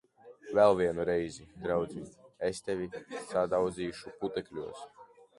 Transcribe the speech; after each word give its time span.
Vēl 0.59 0.75
vienu 0.77 1.03
reizi, 1.09 1.43
draudziņ, 1.65 2.07
un 2.29 2.31
es 2.47 2.61
tevi 2.69 2.87
sadauzīšu 3.33 4.15
putekļos! 4.23 4.81